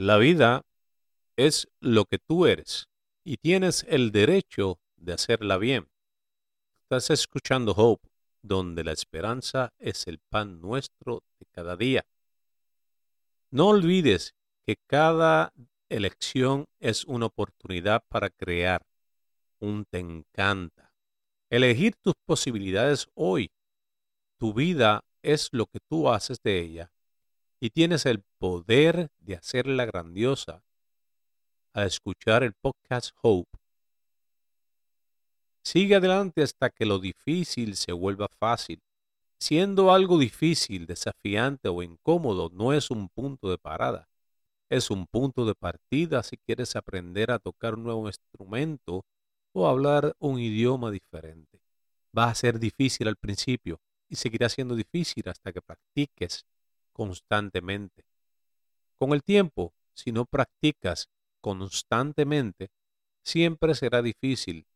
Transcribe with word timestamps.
La 0.00 0.16
vida 0.16 0.64
es 1.36 1.68
lo 1.78 2.06
que 2.06 2.18
tú 2.18 2.46
eres 2.46 2.88
y 3.22 3.36
tienes 3.36 3.84
el 3.86 4.12
derecho 4.12 4.80
de 4.96 5.12
hacerla 5.12 5.58
bien. 5.58 5.90
Estás 6.80 7.10
escuchando 7.10 7.72
Hope, 7.72 8.08
donde 8.40 8.82
la 8.82 8.92
esperanza 8.92 9.74
es 9.78 10.06
el 10.06 10.18
pan 10.18 10.62
nuestro 10.62 11.22
de 11.38 11.44
cada 11.52 11.76
día. 11.76 12.06
No 13.50 13.68
olvides 13.68 14.34
que 14.64 14.76
cada 14.86 15.52
elección 15.90 16.64
es 16.78 17.04
una 17.04 17.26
oportunidad 17.26 18.02
para 18.08 18.30
crear 18.30 18.80
un 19.58 19.84
te 19.84 19.98
encanta. 19.98 20.94
Elegir 21.50 21.94
tus 22.00 22.14
posibilidades 22.24 23.06
hoy. 23.12 23.52
Tu 24.38 24.54
vida 24.54 25.04
es 25.20 25.50
lo 25.52 25.66
que 25.66 25.80
tú 25.86 26.08
haces 26.08 26.40
de 26.42 26.58
ella 26.58 26.90
y 27.60 27.70
tienes 27.70 28.06
el 28.06 28.24
poder 28.38 29.10
de 29.18 29.36
hacerla 29.36 29.84
grandiosa 29.84 30.64
al 31.74 31.86
escuchar 31.86 32.42
el 32.42 32.54
podcast 32.54 33.10
Hope. 33.22 33.50
Sigue 35.62 35.94
adelante 35.94 36.42
hasta 36.42 36.70
que 36.70 36.86
lo 36.86 36.98
difícil 36.98 37.76
se 37.76 37.92
vuelva 37.92 38.28
fácil. 38.28 38.80
Siendo 39.38 39.92
algo 39.92 40.18
difícil, 40.18 40.86
desafiante 40.86 41.68
o 41.68 41.82
incómodo 41.82 42.50
no 42.52 42.72
es 42.72 42.90
un 42.90 43.08
punto 43.08 43.50
de 43.50 43.58
parada, 43.58 44.08
es 44.70 44.90
un 44.90 45.06
punto 45.06 45.44
de 45.44 45.54
partida 45.54 46.22
si 46.22 46.38
quieres 46.38 46.76
aprender 46.76 47.30
a 47.30 47.38
tocar 47.38 47.74
un 47.74 47.84
nuevo 47.84 48.06
instrumento 48.06 49.04
o 49.52 49.68
hablar 49.68 50.14
un 50.18 50.38
idioma 50.38 50.90
diferente. 50.90 51.60
Va 52.16 52.30
a 52.30 52.34
ser 52.34 52.58
difícil 52.58 53.06
al 53.08 53.16
principio 53.16 53.80
y 54.08 54.16
seguirá 54.16 54.48
siendo 54.48 54.74
difícil 54.74 55.28
hasta 55.28 55.52
que 55.52 55.62
practiques 55.62 56.44
constantemente. 57.00 58.04
Con 58.98 59.14
el 59.14 59.22
tiempo, 59.22 59.72
si 59.94 60.12
no 60.12 60.26
practicas 60.26 61.08
constantemente, 61.40 62.68
siempre 63.22 63.74
será 63.74 64.02
difícil. 64.02 64.66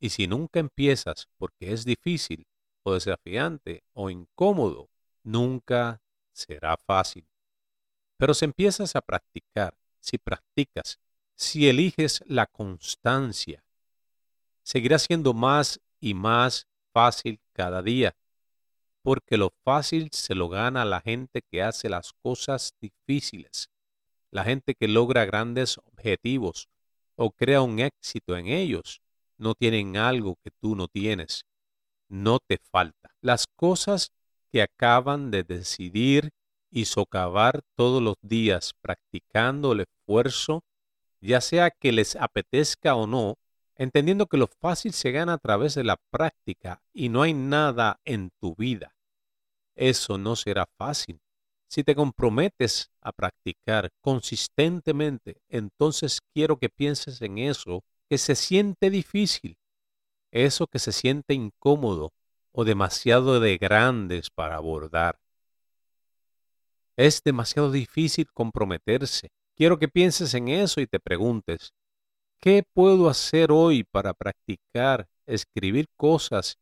Y 0.00 0.08
si 0.08 0.28
nunca 0.28 0.60
empiezas 0.60 1.28
porque 1.36 1.74
es 1.74 1.84
difícil 1.84 2.46
o 2.84 2.94
desafiante 2.94 3.84
o 3.92 4.08
incómodo, 4.08 4.88
nunca 5.24 6.00
será 6.32 6.78
fácil. 6.78 7.28
Pero 8.16 8.32
si 8.32 8.46
empiezas 8.46 8.96
a 8.96 9.02
practicar, 9.02 9.76
si 10.00 10.16
practicas, 10.16 11.00
si 11.34 11.68
eliges 11.68 12.24
la 12.26 12.46
constancia, 12.46 13.62
seguirá 14.62 14.98
siendo 14.98 15.34
más 15.34 15.82
y 16.00 16.14
más 16.14 16.66
fácil 16.94 17.40
cada 17.52 17.82
día 17.82 18.16
porque 19.06 19.36
lo 19.36 19.50
fácil 19.62 20.08
se 20.10 20.34
lo 20.34 20.48
gana 20.48 20.84
la 20.84 21.00
gente 21.00 21.40
que 21.40 21.62
hace 21.62 21.88
las 21.88 22.12
cosas 22.24 22.74
difíciles, 22.80 23.70
la 24.32 24.42
gente 24.42 24.74
que 24.74 24.88
logra 24.88 25.24
grandes 25.24 25.78
objetivos 25.78 26.68
o 27.14 27.30
crea 27.30 27.62
un 27.62 27.78
éxito 27.78 28.36
en 28.36 28.48
ellos. 28.48 29.00
No 29.38 29.54
tienen 29.54 29.96
algo 29.96 30.34
que 30.42 30.50
tú 30.50 30.74
no 30.74 30.88
tienes. 30.88 31.44
No 32.08 32.40
te 32.40 32.58
falta. 32.72 33.14
Las 33.20 33.46
cosas 33.46 34.10
que 34.50 34.60
acaban 34.60 35.30
de 35.30 35.44
decidir 35.44 36.30
y 36.68 36.86
socavar 36.86 37.62
todos 37.76 38.02
los 38.02 38.16
días 38.22 38.72
practicando 38.80 39.70
el 39.70 39.82
esfuerzo, 39.82 40.64
ya 41.20 41.40
sea 41.40 41.70
que 41.70 41.92
les 41.92 42.16
apetezca 42.16 42.96
o 42.96 43.06
no, 43.06 43.36
entendiendo 43.76 44.26
que 44.26 44.36
lo 44.36 44.48
fácil 44.48 44.92
se 44.92 45.12
gana 45.12 45.34
a 45.34 45.38
través 45.38 45.76
de 45.76 45.84
la 45.84 45.96
práctica 46.10 46.82
y 46.92 47.08
no 47.08 47.22
hay 47.22 47.34
nada 47.34 48.00
en 48.04 48.30
tu 48.40 48.56
vida 48.56 48.95
eso 49.76 50.18
no 50.18 50.34
será 50.34 50.66
fácil. 50.76 51.20
Si 51.68 51.84
te 51.84 51.94
comprometes 51.94 52.90
a 53.00 53.12
practicar 53.12 53.90
consistentemente, 54.00 55.42
entonces 55.48 56.20
quiero 56.32 56.58
que 56.58 56.68
pienses 56.68 57.20
en 57.22 57.38
eso 57.38 57.84
que 58.08 58.18
se 58.18 58.34
siente 58.34 58.88
difícil, 58.88 59.58
eso 60.30 60.66
que 60.66 60.78
se 60.78 60.92
siente 60.92 61.34
incómodo 61.34 62.12
o 62.52 62.64
demasiado 62.64 63.40
de 63.40 63.58
grandes 63.58 64.30
para 64.30 64.56
abordar. 64.56 65.18
Es 66.96 67.22
demasiado 67.22 67.70
difícil 67.70 68.26
comprometerse. 68.32 69.28
Quiero 69.54 69.78
que 69.78 69.88
pienses 69.88 70.32
en 70.34 70.48
eso 70.48 70.80
y 70.80 70.86
te 70.86 71.00
preguntes, 71.00 71.72
¿qué 72.40 72.62
puedo 72.72 73.08
hacer 73.08 73.50
hoy 73.52 73.84
para 73.84 74.14
practicar 74.14 75.08
escribir 75.26 75.88
cosas 75.96 76.58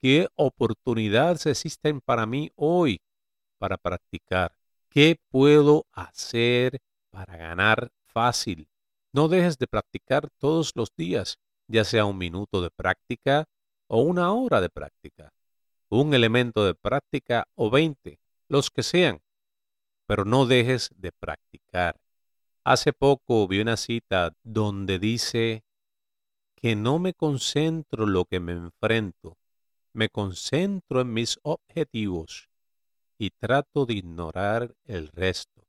¿Qué 0.00 0.28
oportunidades 0.34 1.46
existen 1.46 2.00
para 2.00 2.26
mí 2.26 2.50
hoy 2.54 3.00
para 3.58 3.78
practicar? 3.78 4.54
¿Qué 4.90 5.18
puedo 5.30 5.86
hacer 5.92 6.80
para 7.10 7.36
ganar 7.36 7.90
fácil? 8.06 8.68
No 9.12 9.28
dejes 9.28 9.56
de 9.58 9.66
practicar 9.66 10.28
todos 10.38 10.72
los 10.74 10.94
días, 10.94 11.38
ya 11.66 11.84
sea 11.84 12.04
un 12.04 12.18
minuto 12.18 12.60
de 12.60 12.70
práctica 12.70 13.46
o 13.86 14.02
una 14.02 14.32
hora 14.32 14.60
de 14.60 14.68
práctica, 14.68 15.32
un 15.88 16.12
elemento 16.12 16.66
de 16.66 16.74
práctica 16.74 17.48
o 17.54 17.70
veinte, 17.70 18.20
los 18.48 18.70
que 18.70 18.82
sean, 18.82 19.22
pero 20.06 20.24
no 20.24 20.44
dejes 20.44 20.90
de 20.96 21.12
practicar. 21.12 21.98
Hace 22.64 22.92
poco 22.92 23.48
vi 23.48 23.60
una 23.60 23.76
cita 23.76 24.34
donde 24.42 24.98
dice 24.98 25.64
que 26.54 26.76
no 26.76 26.98
me 26.98 27.14
concentro 27.14 28.06
lo 28.06 28.24
que 28.24 28.40
me 28.40 28.52
enfrento, 28.52 29.38
me 29.96 30.10
concentro 30.10 31.00
en 31.00 31.14
mis 31.14 31.40
objetivos 31.42 32.50
y 33.18 33.30
trato 33.30 33.86
de 33.86 33.94
ignorar 33.94 34.76
el 34.84 35.08
resto. 35.08 35.66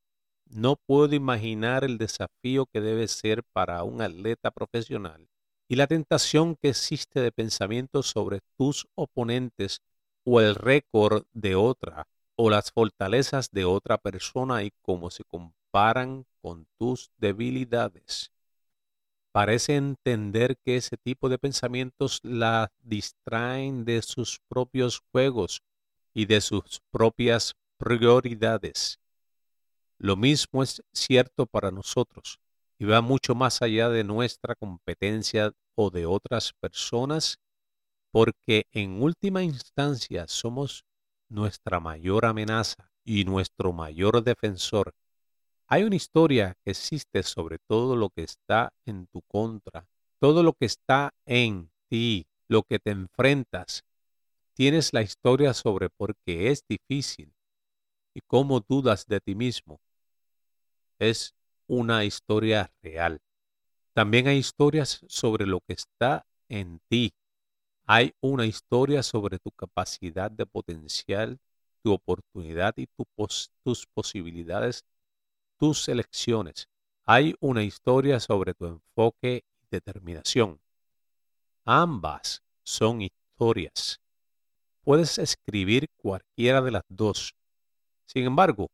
No 0.49 0.75
puedo 0.75 1.15
imaginar 1.15 1.85
el 1.85 1.97
desafío 1.97 2.65
que 2.65 2.81
debe 2.81 3.07
ser 3.07 3.43
para 3.53 3.81
un 3.83 4.01
atleta 4.01 4.51
profesional 4.51 5.29
y 5.69 5.77
la 5.77 5.87
tentación 5.87 6.57
que 6.57 6.69
existe 6.69 7.21
de 7.21 7.31
pensamientos 7.31 8.07
sobre 8.07 8.41
tus 8.57 8.85
oponentes 8.95 9.81
o 10.25 10.41
el 10.41 10.55
récord 10.55 11.23
de 11.31 11.55
otra 11.55 12.05
o 12.35 12.49
las 12.49 12.73
fortalezas 12.73 13.49
de 13.51 13.63
otra 13.63 13.97
persona 13.97 14.61
y 14.63 14.71
cómo 14.81 15.09
se 15.09 15.23
comparan 15.23 16.25
con 16.41 16.67
tus 16.77 17.11
debilidades 17.17 18.33
parece 19.37 19.75
entender 19.75 20.57
que 20.65 20.77
ese 20.77 20.97
tipo 20.97 21.29
de 21.29 21.37
pensamientos 21.37 22.19
la 22.23 22.71
distraen 22.81 23.85
de 23.85 24.01
sus 24.01 24.39
propios 24.47 25.03
juegos 25.11 25.61
y 26.11 26.25
de 26.25 26.41
sus 26.41 26.81
propias 26.89 27.53
prioridades. 27.77 28.99
Lo 29.99 30.15
mismo 30.15 30.63
es 30.63 30.81
cierto 30.91 31.45
para 31.45 31.69
nosotros 31.69 32.39
y 32.79 32.85
va 32.85 33.01
mucho 33.01 33.35
más 33.35 33.61
allá 33.61 33.89
de 33.89 34.03
nuestra 34.03 34.55
competencia 34.55 35.53
o 35.75 35.91
de 35.91 36.07
otras 36.07 36.53
personas, 36.59 37.37
porque 38.09 38.65
en 38.71 39.03
última 39.03 39.43
instancia 39.43 40.27
somos 40.27 40.83
nuestra 41.29 41.79
mayor 41.79 42.25
amenaza 42.25 42.89
y 43.03 43.23
nuestro 43.23 43.71
mayor 43.71 44.23
defensor 44.23 44.95
hay 45.67 45.83
una 45.83 45.97
historia 45.97 46.57
que 46.63 46.71
existe 46.71 47.23
sobre 47.23 47.59
todo 47.59 47.95
lo 47.97 48.09
que 48.09 48.23
está 48.23 48.73
en 48.85 49.07
tu 49.07 49.21
contra, 49.23 49.85
todo 50.19 50.41
lo 50.41 50.53
que 50.53 50.65
está 50.65 51.13
en 51.25 51.69
ti, 51.89 52.25
lo 52.47 52.63
que 52.63 52.79
te 52.79 52.91
enfrentas. 52.91 53.83
Tienes 54.53 54.93
la 54.93 55.01
historia 55.01 55.53
sobre 55.53 55.89
por 55.89 56.15
qué 56.25 56.51
es 56.51 56.63
difícil 56.67 57.33
y 58.13 58.21
cómo 58.21 58.61
dudas 58.61 59.05
de 59.07 59.19
ti 59.19 59.35
mismo. 59.35 59.81
Es 60.99 61.35
una 61.67 62.05
historia 62.05 62.71
real. 62.81 63.19
También 63.93 64.27
hay 64.27 64.37
historias 64.37 65.01
sobre 65.07 65.45
lo 65.45 65.59
que 65.59 65.73
está 65.73 66.25
en 66.47 66.79
ti. 66.87 67.13
Hay 67.85 68.13
una 68.21 68.45
historia 68.45 69.03
sobre 69.03 69.37
tu 69.37 69.51
capacidad 69.51 70.31
de 70.31 70.45
potencial, 70.45 71.39
tu 71.83 71.91
oportunidad 71.91 72.73
y 72.77 72.87
tus 73.63 73.85
posibilidades 73.93 74.85
tus 75.57 75.87
elecciones. 75.89 76.67
Hay 77.05 77.35
una 77.39 77.63
historia 77.63 78.19
sobre 78.19 78.53
tu 78.53 78.65
enfoque 78.65 79.43
y 79.61 79.65
determinación. 79.71 80.59
Ambas 81.65 82.43
son 82.63 83.01
historias. 83.01 83.99
Puedes 84.83 85.17
escribir 85.17 85.89
cualquiera 85.97 86.61
de 86.61 86.71
las 86.71 86.83
dos. 86.87 87.35
Sin 88.05 88.23
embargo, 88.25 88.69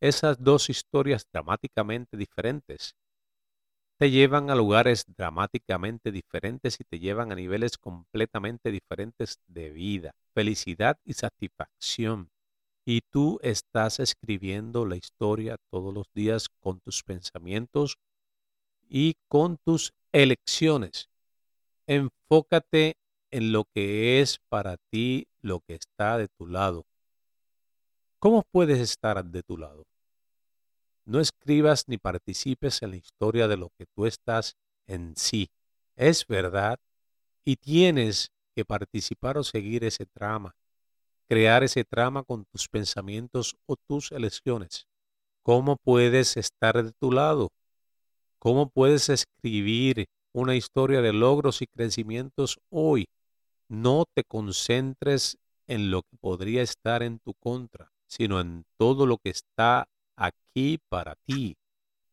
esas 0.00 0.42
dos 0.42 0.70
historias 0.70 1.26
dramáticamente 1.32 2.16
diferentes 2.16 2.94
te 3.98 4.12
llevan 4.12 4.48
a 4.48 4.54
lugares 4.54 5.04
dramáticamente 5.16 6.12
diferentes 6.12 6.78
y 6.80 6.84
te 6.84 7.00
llevan 7.00 7.32
a 7.32 7.34
niveles 7.34 7.76
completamente 7.76 8.70
diferentes 8.70 9.40
de 9.48 9.70
vida, 9.70 10.14
felicidad 10.32 10.96
y 11.04 11.14
satisfacción. 11.14 12.30
Y 12.90 13.02
tú 13.02 13.38
estás 13.42 14.00
escribiendo 14.00 14.86
la 14.86 14.96
historia 14.96 15.58
todos 15.70 15.92
los 15.92 16.06
días 16.14 16.48
con 16.48 16.80
tus 16.80 17.02
pensamientos 17.02 17.98
y 18.88 19.16
con 19.28 19.58
tus 19.58 19.92
elecciones. 20.10 21.10
Enfócate 21.86 22.96
en 23.30 23.52
lo 23.52 23.64
que 23.74 24.22
es 24.22 24.38
para 24.48 24.78
ti 24.90 25.28
lo 25.42 25.60
que 25.60 25.74
está 25.74 26.16
de 26.16 26.28
tu 26.28 26.46
lado. 26.46 26.86
¿Cómo 28.20 28.42
puedes 28.50 28.78
estar 28.78 29.22
de 29.22 29.42
tu 29.42 29.58
lado? 29.58 29.84
No 31.04 31.20
escribas 31.20 31.84
ni 31.88 31.98
participes 31.98 32.80
en 32.80 32.92
la 32.92 32.96
historia 32.96 33.48
de 33.48 33.58
lo 33.58 33.68
que 33.76 33.84
tú 33.94 34.06
estás 34.06 34.56
en 34.86 35.14
sí. 35.14 35.50
Es 35.94 36.26
verdad 36.26 36.80
y 37.44 37.56
tienes 37.56 38.30
que 38.54 38.64
participar 38.64 39.36
o 39.36 39.44
seguir 39.44 39.84
ese 39.84 40.06
trama, 40.06 40.56
crear 41.28 41.62
ese 41.62 41.84
trama 41.84 42.22
con 42.22 42.44
tus 42.46 42.68
pensamientos 42.68 43.56
o 43.66 43.76
tus 43.76 44.12
elecciones. 44.12 44.86
¿Cómo 45.42 45.76
puedes 45.76 46.36
estar 46.36 46.82
de 46.82 46.92
tu 46.92 47.12
lado? 47.12 47.50
¿Cómo 48.38 48.70
puedes 48.70 49.08
escribir 49.08 50.06
una 50.32 50.54
historia 50.54 51.02
de 51.02 51.12
logros 51.12 51.62
y 51.62 51.66
crecimientos 51.66 52.58
hoy? 52.70 53.06
No 53.68 54.04
te 54.14 54.24
concentres 54.24 55.36
en 55.66 55.90
lo 55.90 56.02
que 56.02 56.16
podría 56.18 56.62
estar 56.62 57.02
en 57.02 57.18
tu 57.18 57.34
contra, 57.34 57.92
sino 58.06 58.40
en 58.40 58.64
todo 58.76 59.06
lo 59.06 59.18
que 59.18 59.30
está 59.30 59.86
aquí 60.16 60.78
para 60.88 61.14
ti, 61.26 61.56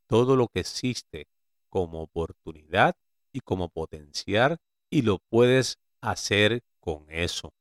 todo 0.08 0.36
lo 0.36 0.48
que 0.48 0.60
existe 0.60 1.28
como 1.70 2.02
oportunidad 2.02 2.96
y 3.32 3.40
como 3.40 3.70
potencial 3.70 4.58
y 4.90 5.02
lo 5.02 5.20
puedes 5.30 5.78
hacer 6.02 6.62
con 6.80 7.06
eso. 7.10 7.54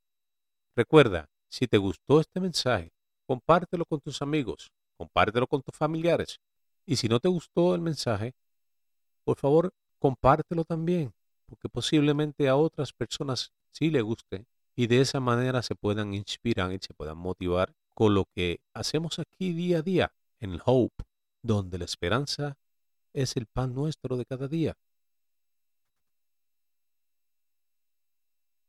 Recuerda, 0.77 1.29
si 1.55 1.69
te 1.69 1.79
gustó 1.79 2.19
este 2.19 2.41
mensaje, 2.41 2.93
compártelo 3.29 3.85
con 3.85 4.01
tus 4.01 4.21
amigos, 4.23 4.73
compártelo 4.97 5.47
con 5.47 5.63
tus 5.63 5.77
familiares. 5.77 6.41
Y 6.85 6.97
si 6.97 7.07
no 7.07 7.21
te 7.21 7.29
gustó 7.29 7.77
el 7.77 7.81
mensaje, 7.81 8.35
por 9.23 9.39
favor, 9.39 9.73
compártelo 10.01 10.65
también, 10.65 11.15
porque 11.47 11.69
posiblemente 11.69 12.49
a 12.49 12.57
otras 12.57 12.93
personas 12.93 13.53
sí 13.71 13.91
le 13.91 14.03
guste 14.03 14.47
y 14.75 14.89
de 14.89 15.01
esa 15.01 15.21
manera 15.21 15.63
se 15.63 15.77
puedan 15.77 16.13
inspirar 16.13 16.73
y 16.73 16.79
se 16.81 16.93
puedan 16.93 17.19
motivar 17.19 17.73
con 17.95 18.15
lo 18.15 18.25
que 18.35 18.59
hacemos 18.73 19.21
aquí 19.21 19.53
día 19.53 19.79
a 19.79 19.83
día 19.83 20.13
en 20.41 20.59
Hope, 20.65 21.05
donde 21.41 21.79
la 21.79 21.85
esperanza 21.85 22.59
es 23.13 23.37
el 23.37 23.47
pan 23.47 23.75
nuestro 23.75 24.17
de 24.17 24.27
cada 24.27 24.49
día. 24.49 24.77